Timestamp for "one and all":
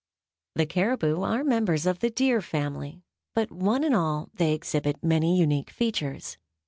3.51-4.31